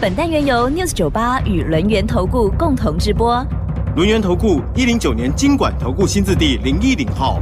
[0.00, 3.44] 本单元由 News 九八与轮源投顾共同直播。
[3.96, 7.40] 轮源投顾一零九年经管投顾新字第零一零号。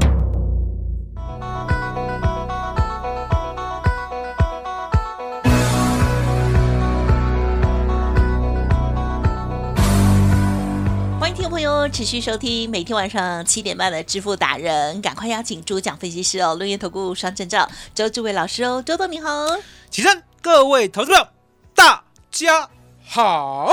[11.21, 19.29] 欢迎听众朋友持续收听每天晚上七点半的致富达人，赶快邀请主讲分析师哦，轮源投顾双证照周志伟老师哦，周董你好。
[19.91, 21.29] 起身，各位投资者，
[21.75, 22.03] 大
[22.37, 22.69] 家
[23.03, 23.71] 好。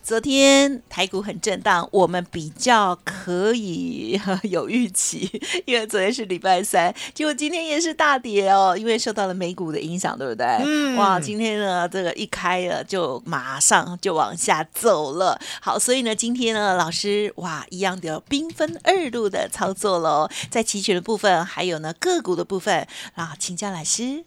[0.00, 5.28] 昨天台股很震荡，我们比较可以 有预期，
[5.66, 10.46] 因为昨天是礼拜三，结果今天也是大跌哦，因为受到了美股的影响，对不对？
[10.64, 15.36] 嗯哇，今天呢，这个一开了就马上就往下走了。
[15.60, 24.24] 好，所以呢，今天呢，老师哇，一样的兵分二路的操作喽，在期权的部分，还有呢个股的部分啊，请教老师。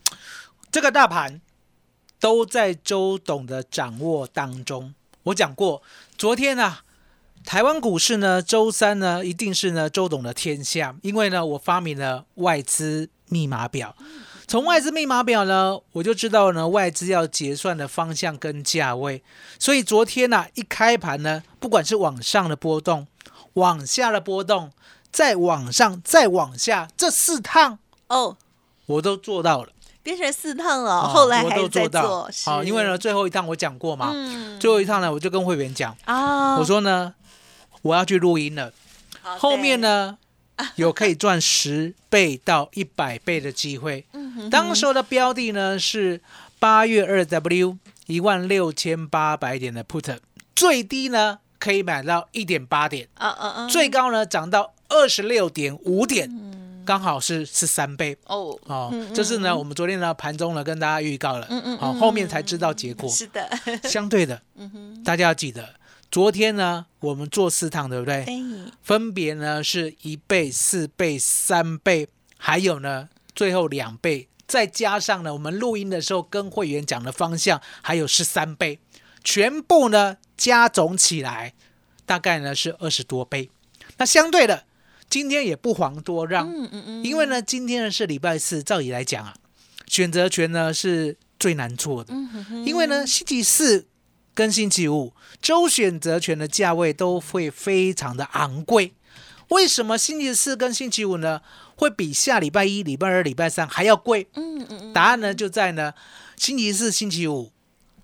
[0.69, 1.39] 这个大盘
[2.19, 4.93] 都在周董的掌握当中。
[5.23, 5.81] 我讲过，
[6.17, 6.83] 昨天啊、
[7.45, 13.95] 台湾股市呢，周三呢，一定是呢周董的天下，因为呢，我发明了外资密码表。
[14.47, 19.21] 从外资密码表呢，我就知道呢外资要结算的方向跟价位。
[19.59, 23.05] 所以昨天呢、一开盘呢，不管是往上的波动，
[23.53, 24.71] 往下的波动，
[25.11, 28.37] 再往上，再往下，这四趟哦，
[28.87, 29.71] 我都做到了。
[30.03, 32.29] 变成四趟了，啊后来我还在都做到。
[32.45, 34.59] 好，因为呢，最后一趟我讲过嘛，嗯。
[34.59, 37.13] 最后一趟呢，我就跟会员讲，啊，我说呢，
[37.81, 38.71] 我要去录音了，
[39.21, 39.79] 后面？
[39.79, 40.17] 呢
[40.75, 44.05] 有可以赚十倍到一百倍的机会。
[44.51, 46.21] 当时候的标的呢是
[46.59, 47.77] 八月二 W
[48.07, 50.17] 一万六千八百点的 put，
[50.53, 53.07] 最低呢可以买到一点八点，
[53.69, 56.29] 最高呢涨到二十六点五点，
[56.89, 58.17] 刚好是是三倍。
[58.25, 63.07] 哦，哦嗯，这是呢，我们昨天呢盘中呢跟大家预告了，嗯嗯好，嗯后面才知道结果。
[63.07, 63.47] 是的，
[63.87, 65.75] 相对的，嗯哼，大家要记得，
[66.09, 68.25] 昨天呢我们做四趟，对不对？
[68.25, 68.41] 对，
[68.81, 72.07] 分别呢是一倍、四倍、三倍，
[72.39, 78.79] 还有呢最后两倍，再加上呢我们录音的时候跟会员讲的方向，还有是三倍，
[79.23, 81.53] 全部呢加总起来，
[82.07, 83.51] 大概呢是二十多倍。
[83.97, 84.63] 那相对的，
[85.09, 89.33] 今天也不遑多让，嗯嗯嗯，因为呢，今天呢是礼拜四，照理来讲啊，
[89.87, 92.65] 选择权呢是最难做的，嗯哼哼。
[92.65, 93.87] 因为呢星期四
[94.33, 98.93] 跟星期五周选择权的价位都会非常的昂贵。
[99.49, 101.41] 为什么星期四跟星期五呢？
[101.75, 104.27] 会比下礼拜一、礼拜二、礼拜三还要贵？
[104.35, 104.93] 嗯嗯嗯。
[104.93, 105.93] 答案呢就在呢
[106.35, 107.51] 星期四、星期五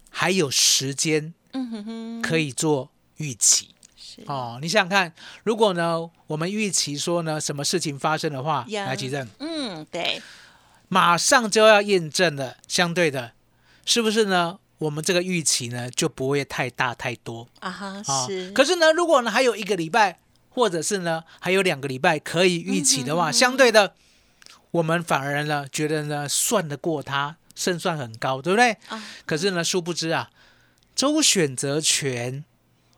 [0.09, 3.74] 还有时间嗯哼哼，可以做预期。
[4.15, 9.27] 是哦，你想想看，如果呢我们预期说呢什么事情发生的话，来举证。
[9.39, 10.21] 嗯对，
[10.87, 13.33] 马上就要验证了，相对的，
[13.85, 14.59] 是不是呢？
[14.77, 18.27] 我们这个预期呢就不会太大太多啊哈啊。
[18.27, 23.95] 是，可是呢，如果呢还有一个礼拜，或者是呢还有两个礼拜可以预期的话，嗯相对的，
[24.71, 28.71] 我们反而呢觉得呢算得过它，胜算很高，对不对？
[28.89, 30.29] 啊可是呢，殊不知啊，
[30.93, 32.43] 周选择权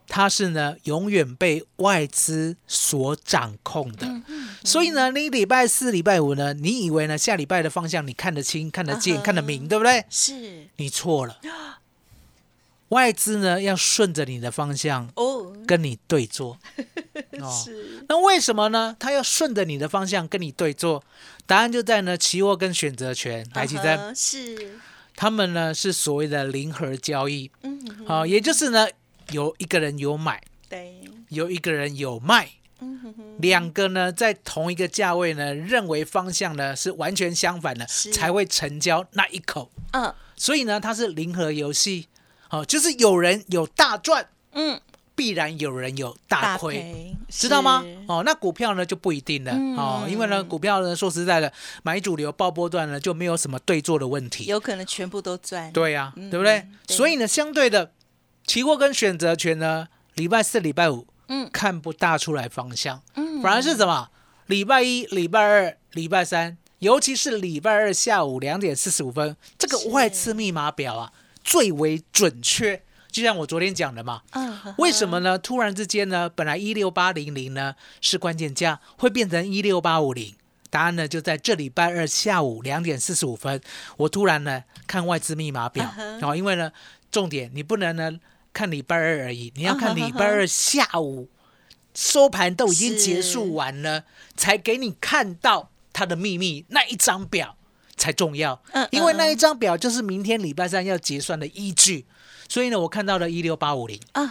[0.08, 4.08] 它是呢永远被外资所掌控的。
[4.08, 10.06] 嗯嗯所以呢，你礼拜四、礼拜五呢，你以为呢下礼拜的方向你看得清、看得见、看得明，对不对？
[10.10, 11.38] 是你错了。
[12.90, 16.58] 外资呢要顺着你的方向哦，跟你对坐。
[17.40, 18.96] 哦，是那为什么呢？
[18.98, 21.04] 他要顺着你的方向跟你对坐？
[21.46, 23.46] 答案就在呢期货跟选择权。
[23.54, 24.80] 来，奇珍，啊哈是，
[25.16, 27.52] 他们呢是所谓的零和交易。
[27.64, 28.88] 嗯好、也就是呢
[29.32, 32.50] 有一个人有买，对，有一个人有卖。
[32.80, 37.84] 嗯哼哼，两个呢，在同一个价位呢，认为方向呢是完全相反的，
[38.14, 39.72] 才会成交那一口。
[39.94, 40.14] 嗯。
[40.36, 42.08] 所以呢，它是零和游戏，
[42.52, 44.80] 哦，就是有人有大赚，嗯，
[45.16, 47.84] 必然有人有大亏，赔知道吗？
[48.08, 49.76] 哦，那股票呢就不一定了、嗯。
[49.76, 51.52] 哦，因为呢，股票呢说实在的，
[51.82, 54.46] 买主流爆波段呢就没有什么对做的问题。
[54.46, 56.64] 有可能全部都赚，对呀、嗯对不对？
[56.86, 56.96] 对。
[56.96, 57.92] 所以呢，相对的，
[58.48, 63.04] 期货跟选择权呢，礼拜四、礼拜五嗯看不大出来方向。
[63.16, 64.10] 嗯反而是什么？
[64.48, 71.12] 礼拜一、礼拜二、礼拜三，尤其是礼拜二下午两点四十五分，这个外资密码表啊
[71.44, 72.82] 最为准确。
[73.12, 75.38] 就像我昨天讲的嘛，嗯，为什么呢？
[75.38, 80.34] 突然之间呢，本来一六八零零呢是关键价，会变成一六八五零。
[80.70, 83.60] 答案呢就在这礼拜二下午两点四十五分，
[83.98, 86.72] 我突然呢看外资密码表，嗯哦，因为呢
[87.10, 88.12] 重点你不能呢
[88.58, 91.30] 看礼拜二而已，你要看礼拜二下午
[91.94, 94.06] 收盘都已经结束完了，
[94.36, 97.56] 才给你看到它的秘密那一张表
[97.96, 102.08] 才重要，嗯因为那一张表就是明天礼拜三要结算的依据。
[102.50, 104.24] 所以呢，我看到了一六八五零，啊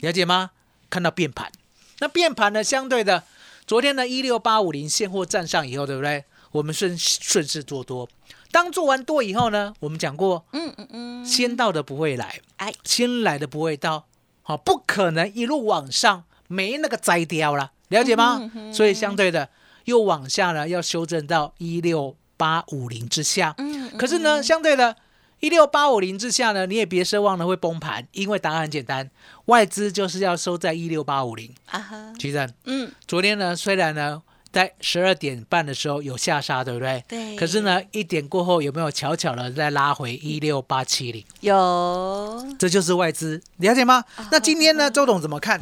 [0.00, 0.52] 了解吗？
[0.88, 1.52] 看到变盘，
[1.98, 3.24] 那变盘呢，相对的，
[3.66, 6.24] 昨天的一六八五零现货站上以后，对不对？
[6.52, 8.08] 我们顺顺势做多，
[8.50, 14.06] 当做完多以后呢，我们讲过，嗯嗯嗯，先到的不会来，哎，先来的不会到，
[14.42, 18.50] 好、不可能一路往上，没那个摘掉了，了解吗？
[18.72, 19.48] 所以相对的，
[19.84, 23.54] 又往下呢，要修正到一六八五零之下。
[23.58, 24.96] 嗯，可是呢，相对的，
[25.38, 29.08] 一六八五零之下呢，你也别奢望呢会崩盘，因为答案很简单，
[29.46, 31.54] 外资就是要收在一六八五零。
[31.66, 34.20] 啊哈，其实嗯，昨天呢，虽然呢
[34.52, 37.04] 在十二点半的时候有下杀，对不对？
[37.06, 41.24] 对，可是呢，一点过后有没有巧巧的再拉回一六八七零？
[41.40, 44.04] 有这就是外资，了解吗？
[44.32, 45.60] 那今天呢，周董怎么看？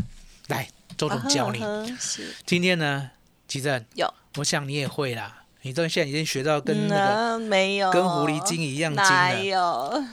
[0.49, 1.63] 来，周董教你。
[2.47, 3.11] 今天呢，
[3.47, 5.43] 奇正，有我想你也会啦。
[5.63, 10.05] 你这现在已经学到跟那个嗯没有跟狐狸精一样精哪了，有？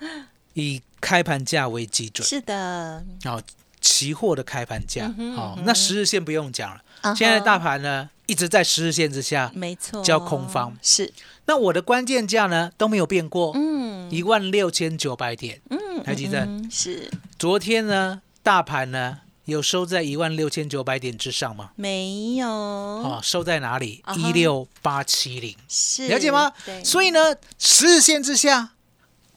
[0.54, 2.26] 以开盘价为基准。
[2.26, 3.42] 是的，哦，
[3.88, 10.76] 期货的开盘价嗯哦嗯，那十日线不用讲了，现在大盘呢一直在十日线之下，没错，叫空方。
[10.82, 11.10] 是，
[11.46, 14.10] 那我的关键价呢都没有变过，嗯。
[14.10, 15.60] 一万六千九百点。
[15.70, 16.44] 嗯，台积电。
[16.46, 17.10] 嗯是。
[17.38, 21.70] 昨天呢，大盘呢有收在一万六千九百点之上吗？
[21.76, 24.02] 没有，哦，收在哪里？
[24.16, 26.52] 一六八七零，是了解吗？
[26.66, 28.72] 对，所以呢，十日线之下，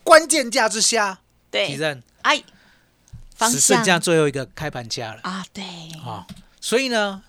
[0.04, 1.20] 关键价之下，
[1.50, 2.04] 提对，正。
[2.24, 2.46] 哎，方
[3.50, 5.22] 只剩下最后一个开盘价了。
[5.24, 5.64] 啊，对，
[6.06, 6.28] 啊、
[6.60, 7.24] 所以呢，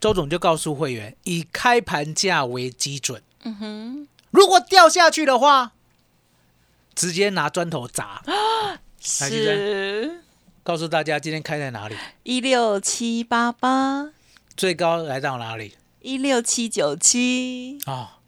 [0.00, 5.72] 周总就告诉会员，以开盘价为基准，嗯哼，如果掉下去的话，
[6.94, 8.22] 直接拿砖头砸。
[8.26, 10.20] 啊是。
[10.62, 14.08] 告诉大家今天开在哪里，一六七八八，
[14.56, 15.76] 最高来到哪里？
[16.00, 18.20] 一六七九七，啊、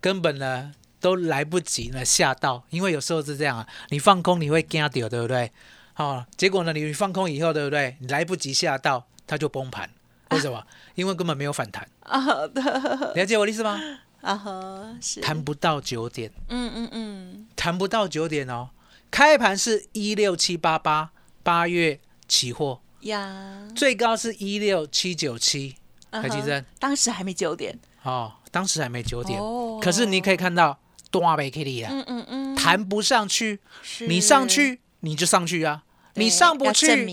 [0.00, 5.52] 根本呢都来不及呢吓到，因为有时候是这样啊，你放空你会惊掉，对不对？
[5.96, 7.96] 哦，结果呢你放空以后，对不对？
[8.00, 9.88] 你来不及下到，它就崩盘。
[10.30, 10.62] 为什么？
[10.94, 13.80] 因为根本没有反弹，啊 的了解我的意思吗？
[14.22, 16.30] 啊哈，是，弹不到九点。
[16.48, 18.70] 嗯嗯嗯，谈不到九点哦，
[19.10, 21.10] 开盘是一六七八八，
[21.42, 22.80] 八月期货。
[23.02, 25.76] 呀，最高是一六七九七，
[26.10, 29.78] 台积电当时还没九点，哦，当时还没九点，哦。
[29.80, 30.76] 可是你可以看到
[31.12, 33.60] 多没 K 力啊，嗯嗯嗯，弹不上去，
[34.08, 35.85] 你上去你就上去啊，对
[36.16, 37.04] 你上不去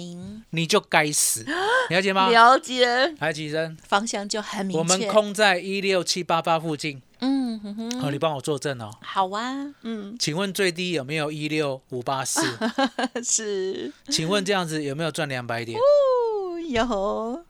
[0.51, 1.43] 你就该死，
[1.89, 2.29] 了解吗？
[2.29, 2.85] 了解，
[3.17, 4.79] 台积电，方向就很明确。
[4.79, 8.91] 我们，空在一六七八八附近，嗯哼哼，哦，你帮我作证哦。
[9.01, 12.41] 好啊，嗯，请问最低有没有一六五八四？
[13.23, 15.77] 是，请问这样子有没有赚两百点？
[15.79, 17.45] 哦有，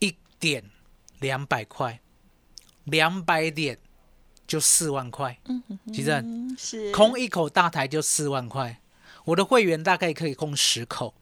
[0.00, 0.64] 一点
[1.20, 2.00] 两百块，
[2.84, 3.78] 两百点
[4.44, 5.38] 就四万块。
[5.46, 5.62] 嗯
[5.94, 6.90] 其实嗯是。
[6.90, 8.80] 空一口大台就四万块，
[9.26, 11.14] 我的会员大概可以空十口，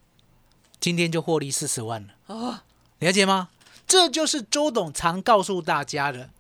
[0.81, 2.15] 今天就获利四十万了。
[2.27, 2.60] 哦，
[2.98, 3.48] 了解吗？
[3.86, 6.31] 这就是周董常告诉大家的，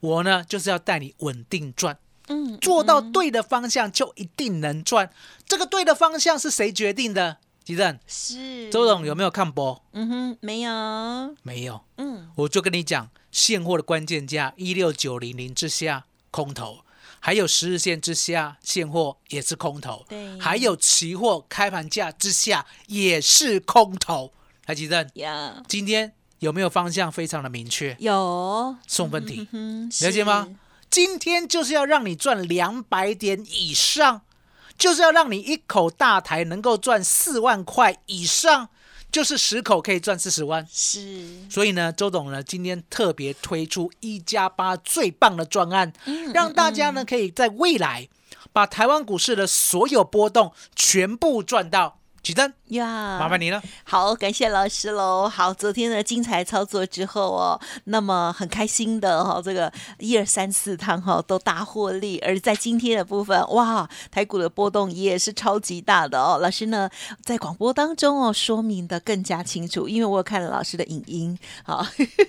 [0.00, 5.10] 我呢就是要带你稳定赚，嗯，做到对的方向就一定能赚。
[5.46, 7.38] 这个对的方向是谁决定的？
[7.62, 9.84] 吉正，是周董有没有看播？
[9.92, 11.84] 嗯哼，没有，没有。
[11.98, 16.78] 嗯，我就跟你讲，现货的关键价一六九零零之下空头，
[17.20, 20.38] 还有十日线之下现货也是空头，对。
[20.38, 24.32] 还有期货开盘价之下也是空头。
[24.64, 27.96] 台积电呀，今天有没有方向非常的明确？
[27.98, 30.48] 有，送分题，嗯，了解吗？
[30.90, 34.22] 今天就是要让你赚两百点以上，
[34.78, 38.68] 就是要让你一口大台能够赚四万块以上，
[39.10, 40.66] 就是十口可以赚四十万。
[40.70, 41.28] 是？
[41.50, 48.08] 所以呢，周董呢今天特别推出一加八最棒的专案，嗯让大家呢可以在未来
[48.52, 51.97] 把台湾股市的所有波动全部赚到。
[52.22, 53.62] 举灯，呀，麻烦你了。
[53.84, 55.28] 好，感谢老师喽。
[55.28, 66.38] 好，昨天的精彩操作之后哦，那么很开心的哈、哦，这个一二三四趟哈、哦、都大获利，而在今天的部分，哇，台股的波动也是超级大的哦。
[66.42, 66.90] 老师呢
[67.24, 71.86] 在广播当中哦说明的更加清楚，因为我有看了老师的影音，好，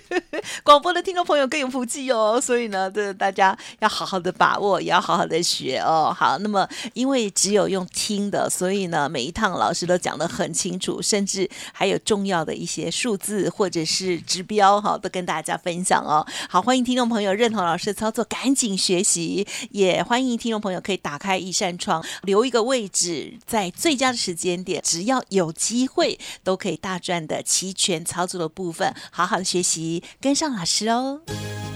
[0.63, 2.39] 广播的听众朋友更有福气哦。
[2.39, 6.15] 所以呢，这大家要好好的把握，也要好好的学哦。
[6.17, 16.25] 好，那么因为只有用听的，所以呢，每一趟老师都讲得很清楚，甚至还有重要的一些数字或者是指标哈，都跟大家分享哦。
[16.49, 31.21] 好，欢迎听众朋友认同老师的操作，赶紧学习，也欢迎听众朋友可以打开一扇窗，留一个位置，在最佳的时间点，只要有机会，都可以大赚的期权操作的部分，好好的学习，跟上老师哦。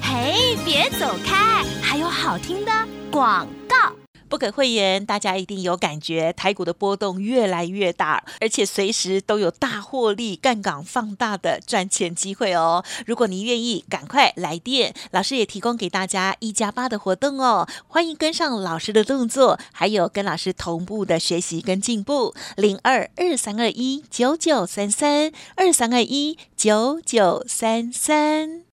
[0.01, 2.71] 嘿，别走开，还有好听的
[3.09, 4.02] 广告。
[4.33, 12.83] 不给会员，大家一定有感觉，台股的波动越来越大，而且随时都有大获利、杠杆放大的赚钱机会哦。
[13.05, 17.67] 如果您愿意，赶快来电，老师也提供给大家一加八的活动哦。
[17.87, 22.33] 欢迎跟上老师的动作，还有跟老师同步的学习跟进步。
[22.57, 28.72] 零二二三二一九九三三二三二一九九三三。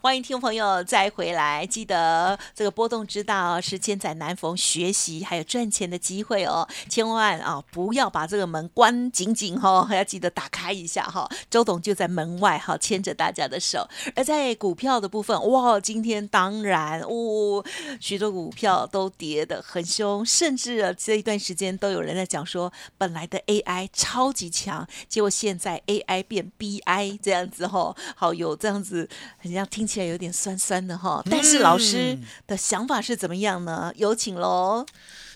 [0.03, 11.29] 欢迎听众朋友再回来，记得这个波动之大是千载难逢学习还有赚钱的机会哦，千万啊不要把这个门关紧紧哈，要记得打开一下哈。
[11.51, 13.87] 周董就在门外哈，牵着大家的手。
[14.15, 17.63] 而在股票的部分，哇，今天当然哦，
[17.99, 29.90] 许多股票都跌得很凶，甚至这一段时间都有人在讲说，本来的 AI 超级强，结果现在 AI 变 BI 这样子哈，好有这样子，很像听。
[29.91, 32.17] 起来有点酸酸的哈，但是老师
[32.47, 33.91] 的想法是怎么样呢？
[33.97, 34.85] 有请喽。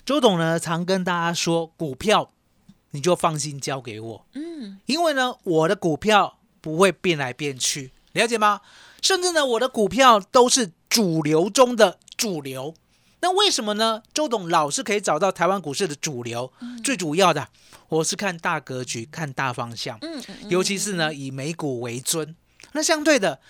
[0.05, 2.31] 周董呢，常跟大家说，股票
[2.91, 8.61] 你就放心交给我，嗯，因为呢，我的股票不会变来变去，了解吗？
[9.01, 12.73] 甚至呢，我的股票都是主流中的主流。
[13.19, 14.03] 那为什么呢？
[14.13, 17.49] 周董老是可以找到台湾股市的主流，最主要的，
[17.89, 22.33] 我是看大格局，看大方向，嗯，尤其是呢，以美股为尊。
[22.71, 23.41] 那相对的。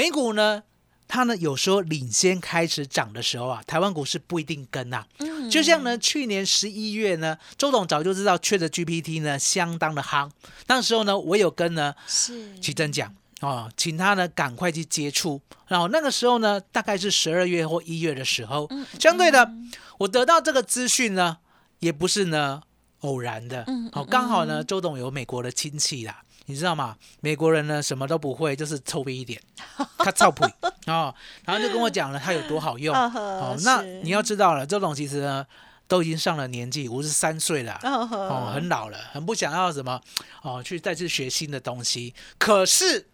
[0.00, 0.62] 美股呢，
[1.06, 5.04] 它呢有时候领先开始涨的时候啊，台湾股市不一定跟呐。
[5.18, 10.30] 嗯，就像呢去年十一月呢，周董早就知道缺的 GPT 呢相当的夯，
[10.68, 15.42] 那时候呢我有跟呢是奇珍讲哦，请他呢赶快去接触。
[15.66, 18.66] 然后那个时候呢，大概是十二月或一月的时候，
[18.98, 19.52] 相对的，
[19.98, 21.36] 我得到这个资讯呢，
[21.80, 22.62] 也不是呢
[23.00, 23.64] 偶然的。
[23.66, 26.22] 嗯，好，刚好呢，周董有美国的亲戚啦。
[26.50, 26.96] 你知道吗？
[27.20, 29.40] 美国人呢什么都不会，就是臭屁一点，
[29.98, 30.44] 他臭屁
[30.86, 31.14] 哦，
[31.44, 33.56] 然后就跟我讲了他有多好用 哦。
[33.62, 35.46] 那你要知道了，这种其实呢
[35.86, 40.00] 都已经上了年纪，五十三岁了 哦，很老了，很不想要什么
[40.42, 42.12] 哦，去再次学新的东西。
[42.36, 43.08] 可是，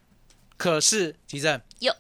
[0.57, 1.95] 可是，吉正有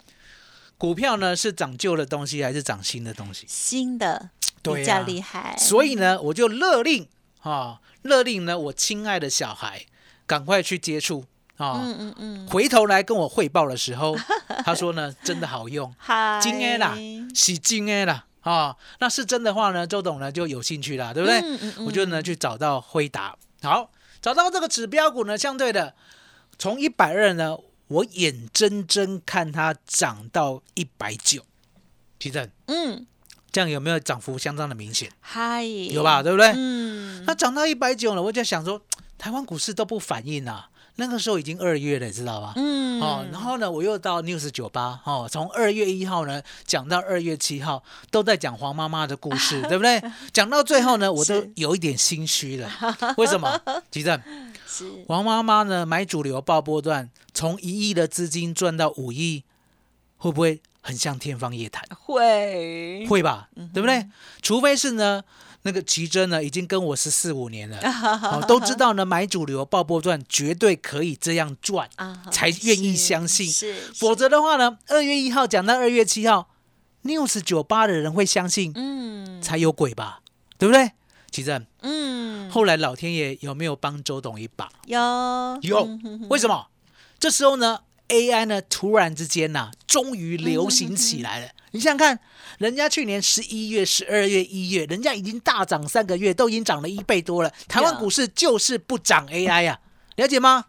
[0.78, 3.44] 股票呢是涨旧的东西还是涨新的东西？
[3.48, 4.30] 新的
[4.62, 5.56] 比较厉害。
[5.58, 7.08] 所以呢，我就勒令
[7.40, 9.86] 啊，勒令呢，我亲爱的小孩。
[10.26, 11.24] 赶快去接触
[11.56, 11.80] 啊！
[11.82, 14.16] 嗯嗯嗯，回头来跟我汇报的时候，
[14.64, 15.94] 他说呢，真的好用，
[16.42, 16.94] 金 A 啦，
[17.34, 18.76] 洗金 A 啦啊！
[18.98, 21.38] 那是真的话呢，周董呢就有兴趣啦，对不对？
[21.40, 23.90] 嗯嗯嗯，我就呢去找到辉达，好，
[24.20, 25.94] 找到这个指标股呢，相对的，
[26.58, 27.56] 从一百二呢，
[27.88, 31.42] 我眼睁睁看它涨到一百九，
[32.18, 33.06] 提正，嗯，
[33.50, 35.10] 这样有没有涨幅相当的明显？
[35.20, 36.52] 嗨，有吧，对不对？
[36.54, 38.82] 嗯，那涨到一百九了，我就想说。
[39.18, 42.52] 台湾股市都不反应啊，那个时候已经二月了，知道吧？
[42.56, 50.02] 嗯，哦，然后呢，我又到 news 九八，哦，从二月一号呢讲到二月七号，都在讲黄妈妈的故事， 对不对？
[50.32, 52.70] 讲到最后呢，我都有一点心虚了。
[53.16, 53.60] 为什么？
[53.90, 54.20] 吉正，
[54.66, 59.44] 是黄妈妈呢买主流爆波段，从一亿的资金赚到五亿，
[60.18, 61.82] 会不会很像天方夜谭？
[61.98, 63.48] 会，会吧？
[63.72, 64.06] 对不对？
[64.42, 65.24] 除非是呢。
[65.66, 71.90] 那个奇珍呢，已经跟我是四五年了， 哦，都知道呢，买主流爆波赚绝对可以这样赚，
[72.30, 73.50] 才愿意相信。
[73.50, 76.50] 是，否则的话呢，二月一号讲到二月七号
[77.02, 80.20] ，news 九八的人会相信，嗯，才有鬼吧，
[80.56, 80.92] 对不对？
[81.32, 84.70] 奇珍，嗯，后来老天爷有没有帮周董一把？
[84.86, 85.88] 有，有。
[86.30, 86.68] 为什么？
[87.18, 91.48] 这时候呢，AI 呢，突然之间呐，终于流行起来了。
[91.72, 92.18] 你想想看。
[92.58, 97.52] 人家去年十一月、十二月、一月，人家已经大涨三个月，都已经涨了一倍多了。
[97.68, 99.78] 台湾股市就是不涨 AI 呀，
[100.14, 100.64] 了解吗？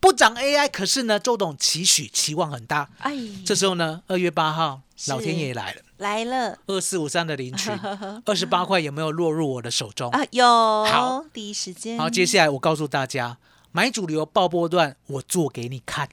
[0.00, 2.88] 不涨 AI，可是呢，周董期许期望很大。
[3.00, 3.14] 哎，
[3.44, 7.70] 这时候呢，二月八号，老天爷来了，来了二四五三的领取
[8.24, 10.10] 二十八块有没有落入我的手中？
[10.12, 10.46] 啊，有
[10.86, 13.36] 好第一时间，好，接下来我告诉大家，
[13.72, 16.08] 买主流爆波段，我做给你看，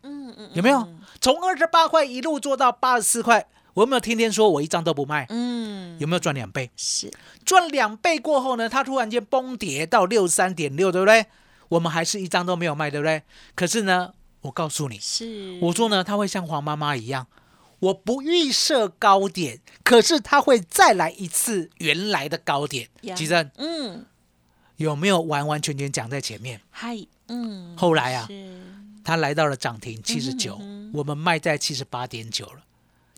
[0.54, 1.00] 有没有嗯？
[1.22, 5.26] 从二十八块一路做到八十四块，我有没有天天说我一张都不卖？
[5.30, 6.70] 嗯，有没有赚两倍？
[6.76, 7.12] 是
[7.46, 11.26] 赚两倍过后呢，它突然间崩跌到六三点六，对不对？
[11.70, 13.24] 我们还是一张都没有卖，对不对？
[13.56, 17.26] 可是呢，我告诉你，是，我说呢，它会像黄妈妈一样，
[17.80, 22.90] 我不预设高点，可是它会再来一次原来的高点。
[23.02, 24.06] 呀吉正嗯，
[24.76, 26.62] 有没有完完全全讲在前面？
[26.70, 26.98] 嗨，
[27.30, 28.34] 嗯，后来啊，是
[29.04, 30.60] 它来到了涨停七十九
[30.94, 32.64] 我们卖在七十八点九了，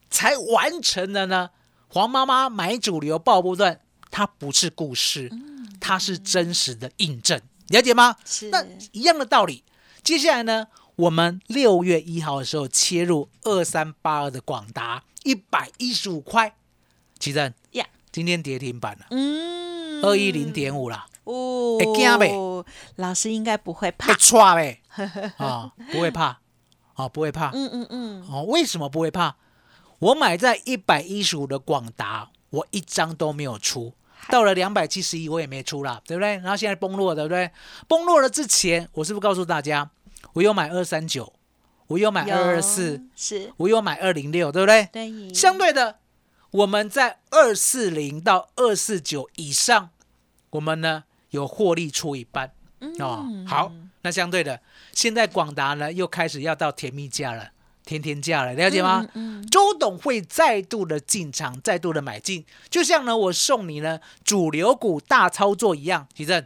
[0.09, 1.51] 才完成了呢。
[1.87, 3.79] 黄妈妈买主流爆不断，
[4.11, 5.31] 它不是故事，
[5.79, 8.15] 它是真实的印证，了解吗？
[8.25, 9.63] 是，那一样的道理。
[10.03, 16.55] 接下来呢，我们六月一号的时候切入二三八二的广达一百一十五块，
[17.19, 22.31] 奇正呀，今天跌停板了，嗯，二一零点五了，哦，会惊呗。
[22.95, 24.13] 老师应该不会被怕，
[25.37, 26.39] 啊，不会怕，
[26.93, 29.35] 啊，不会怕，嗯嗯嗯，哦，为什么不会怕？
[29.99, 33.93] 我买在一百一十五的广达，我一张都没有出。
[34.29, 36.37] 到了两百七十一，我也没出啦，对不对？
[36.37, 37.51] 然后现在崩落，对不对？
[37.87, 39.89] 崩落了之前，我是不是告诉大家，
[40.33, 41.31] 我有买二三九，
[41.87, 44.89] 我有买有二二四，是，我有买二零六，对不对？
[44.91, 45.99] 对，相对的，
[46.49, 49.91] 我们在二四零到二四九以上，
[50.51, 52.51] 我们呢有获利出一半
[52.99, 53.27] 哦。
[53.29, 53.71] 嗯好，
[54.05, 54.61] 那相对的，
[54.93, 57.49] 现在广达呢又开始要到甜蜜价了，
[57.83, 59.03] 天天价了，了解吗？
[59.15, 66.07] 嗯嗯周董会再度的进场，再度的买进，就像呢我送你呢主流股大操作一样。
[66.13, 66.45] 奇正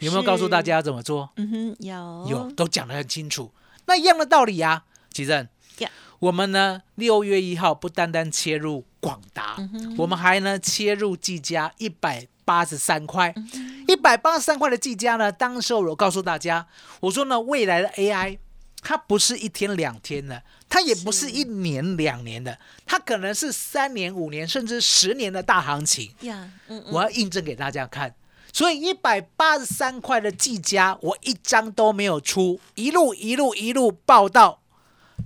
[0.00, 1.30] 有没有告诉大家怎么做？
[1.36, 3.50] 嗯哼，有有，都讲得很清楚。
[3.86, 16.66] 那一样的道理呀、奇正呀我们呢六月一号不单单切入广达，嗯我们还呢切入技嘉一百八十三块，嗯一百八十三块的技嘉呢，当时候我告诉大家，
[17.00, 18.38] 我说呢未来的 AI。
[18.84, 26.12] 它不是一天两天的，它也不是一年两年的，它可能是三年、五年甚至十年的大行情。
[26.22, 28.12] 呀，嗯嗯，我要印证给大家看。
[28.52, 34.60] 所以一百八十三块的技嘉，我一张都没有出，一路一路一路报到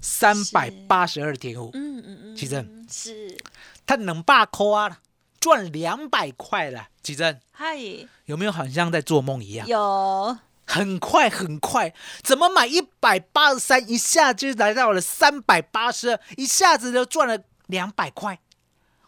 [0.03, 3.39] 三百八十二点五，嗯嗯嗯，奇正是，
[3.87, 5.01] 它能把扣啊，
[5.41, 6.89] 赚两百块了。
[7.03, 7.77] 吉珍嗨，
[8.25, 9.67] 有没有好像在做梦一样？
[9.67, 18.41] 有，很快很快，怎么买一百八十三，一下就来到了三百八十二，一下子就赚了两百块。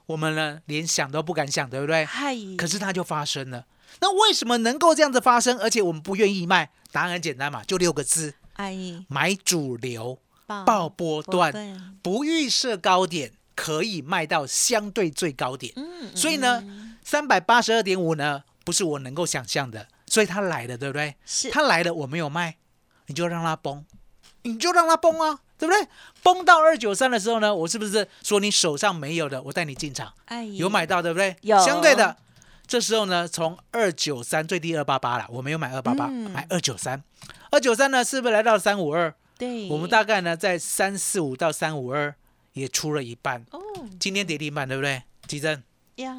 [0.07, 2.05] 我们呢，连想都不敢想，对不对？
[2.05, 3.67] 嗨，可是它就发生了。
[4.01, 5.59] 那为什么能够这样子发生？
[5.59, 6.71] 而且我们不愿意卖？
[6.93, 15.73] 答案很简单嘛，就六个字：哎，买主流，爆爆波段，段，不预设高点，可以卖到相对最高点。
[15.75, 16.63] 嗯，所以呢，
[17.03, 21.17] 三百八十二点五呢，不是我能够想象的，所以它来了，对不对？
[21.27, 22.55] 是，它来了，我没有卖，
[23.09, 23.85] 你就让它崩，
[24.43, 25.89] 你就让它崩啊，对不对？
[26.23, 30.15] 崩到二九三的时候呢，我是不是说你手上没有的，我带你进场？
[30.27, 31.37] 哎，有买到对不对？
[31.41, 32.17] 有相对的，
[32.69, 37.03] 这时候呢，从二九三最低二八八了，我没有买二八八，嗯买二九三。
[37.51, 39.13] 二九三呢，是不是来到三五二？
[39.37, 42.15] 对，我们大概呢在三四五到三五二
[42.59, 43.45] 也出了一半。
[43.53, 43.61] 哦。
[44.01, 45.03] 今天跌停板对不对？
[45.27, 45.63] 基珍
[45.97, 46.15] 呀，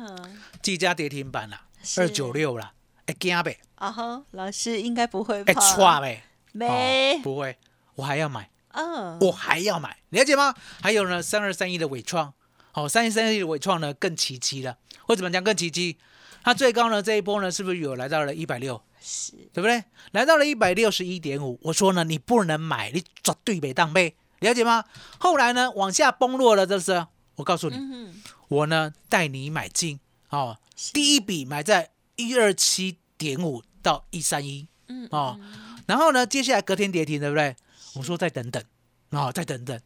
[0.62, 1.62] 技嘉跌停板了，
[1.97, 2.73] 二九六了，
[3.06, 7.15] 哎惊呗，啊哈，老师应该不会哎怕，错呗，没。
[7.15, 7.58] 哦，不会，
[7.95, 10.54] 我还要买，嗯，我还要买，了解吗？
[10.82, 12.34] 还有呢，三二三一的伟创，
[12.71, 14.78] 好、三一三一的伟创呢更奇迹了。
[15.08, 15.97] 为什么讲更奇迹？
[16.43, 19.84] 它最高呢这一波呢是不是有来到了一百六，是，对不对？
[20.12, 24.86] 来到了一百六十一点五，我说呢你不能买，你绝对没当背，了解吗？
[25.17, 29.99] 后来呢往下崩落了，这是我告诉你，嗯，我呢带你买进
[30.30, 30.58] 哦，
[30.93, 35.39] 第一笔买在一二七点五到一三一，嗯哦，
[35.88, 37.56] 然后呢，接下来隔天跌停，对不对？
[37.95, 38.63] 我说再等等，
[39.12, 39.80] 哦，再等等，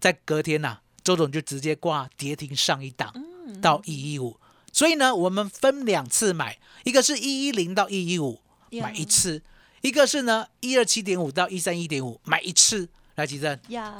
[0.00, 4.38] 在隔天呐、周总就直接挂跌停上一档嗯到一一五，
[4.72, 9.42] 所以呢，我们分两次买，一个是一一零到一一五呀买一次，
[9.80, 12.88] 一个是呢一二七点五到一三一点五买一次。
[13.18, 13.92] 来，吉正，呀，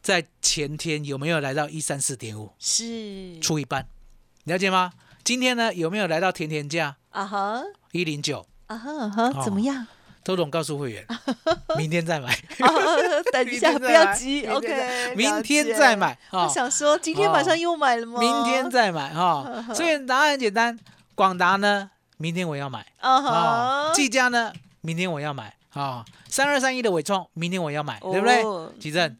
[0.00, 2.52] 在前天有没有来到一三四点五？
[2.60, 3.88] 是，出一半？
[4.44, 4.92] 了解吗？
[5.24, 8.46] 今天呢有没有来到甜甜价啊哈，一零九？
[8.68, 9.84] 啊哈啊哈，怎么样？
[10.22, 11.04] 周总告诉会员，
[11.76, 12.28] 明天再买。
[12.32, 12.68] 啊，
[13.32, 16.48] 等一下，不要急， OK，明天再买我哦。
[16.48, 18.20] 想说，今天晚上又买了吗？
[18.20, 20.78] 明天再买哈、 所以答案很简单，
[21.16, 22.86] 广达呢，明天我要买。
[23.00, 23.22] 啊哦。
[23.88, 28.42] 哈，，技嘉呢，明天我要买啊，三二三一的伟创，明天我要买，对不对？
[28.42, 29.16] 哦吉正，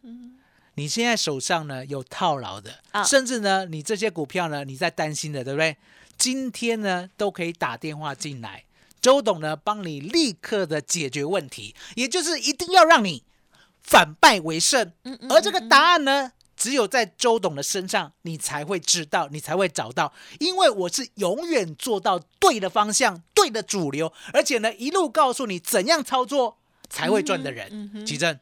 [0.75, 5.77] 你现在手上呢有套牢的，啊甚至呢你这些股票呢你在担心的，对不对？
[6.17, 8.63] 今天呢都可以打电话进来，
[9.01, 13.23] 周董呢帮你立刻的解决问题，也就是一定要让你
[13.81, 14.91] 反败为胜。
[15.03, 16.31] 嗯而这个答案呢，
[16.65, 26.57] 只有在周董的身上，你才会知道，你才会找到，因为我是永远做到对的方向、对的主流，而且呢，一路告诉你怎样操作
[26.89, 28.03] 才会赚的人。
[28.03, 28.39] 奇正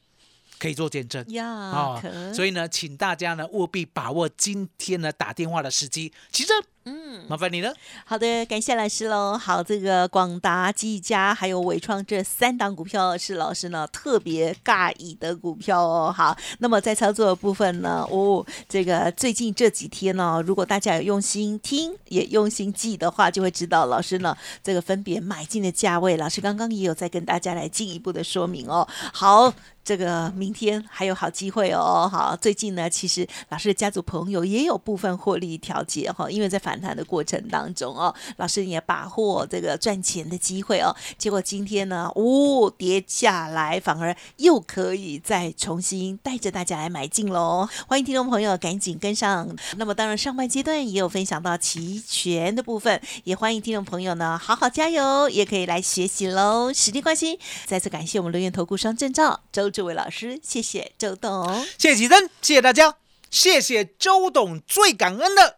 [0.58, 1.22] 可以做见证。
[1.34, 6.14] 呀，哦可，所以呢，请大家呢务必把握今天呢打电话的时机。
[6.32, 7.74] 奇正，嗯，麻烦你了。
[8.06, 9.38] 好的，感谢老师喽。
[9.38, 16.14] 好，这个广达、技嘉还有伟创这三档股票是老师呢特别尬意的股票哦。
[16.16, 28.86] 好，那么在操作的部分呢，哦，这个最近这几天呢，如果大家有用心听，也用心记的话，就会知道老师呢这个分别买进的价位，老师刚刚也有在跟大家来进一步的说明哦。
[29.14, 29.54] 好。
[29.86, 49.56] 这个明天还有好机会哦，好，最近呢，其实老师的家族朋友也有部分获利调节哈，因为在反弹的过程当中哦，老师也把握这个赚钱的机会哦，结果今天呢，哦，跌下来，反而又可以再重新带着大家来买进喽，欢迎听众朋友赶紧跟上。
[49.78, 56.74] 那么当然上半阶段也有分享到期权的部分，也欢迎听众朋友呢好好加油，也可以来学习喽。
[56.74, 61.64] 时间关系，再次感谢我们留言投顾双证照周志伟老师，谢谢周董。
[61.78, 62.96] 谢谢奇珍，谢谢大家，
[63.30, 65.58] 谢谢周董，最感恩的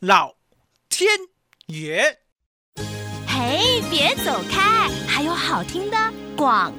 [0.00, 0.34] 老
[0.92, 1.08] 天
[1.68, 2.18] 爷。
[3.26, 5.96] 嘿，别走开，还有好听的
[6.36, 6.70] 广。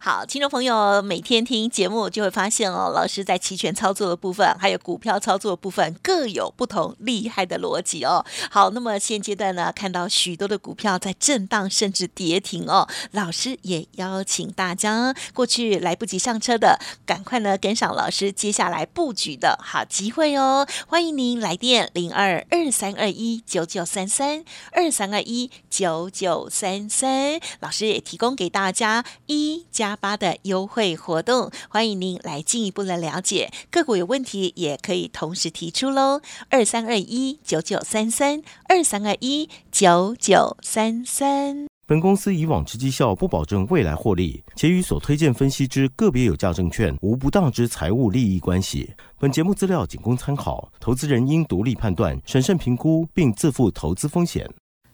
[0.00, 8.24] 好，听众朋友，每天听节目就会发现哦，老师在期权操作的部分，还有股票操作的部分各有不同厉害的逻辑哦。
[8.48, 20.64] 好，那么现阶段呢，看到许多的股票在震荡甚至跌停哦，老师也邀请大家过去来不及上车的，赶快呢跟上老师接下来布局的好机会哦。
[20.86, 33.50] 欢迎您来电零二二三二一九九三三二三二一九九三三，老师也提供给大家一加八的优惠活动，欢迎您来进一步的了解。
[33.70, 41.66] 个股有问题也可以同时提出喽，二三二一九九三三二三二一九九三三。
[41.86, 48.92] 本公司以往之绩效不保证未来获利，且与所推荐分析之个别有价证券无不当之财务利益关系。
[49.18, 54.46] 本节目资料仅供参考，投资人应独立判断、审慎评估，并自负投资风险。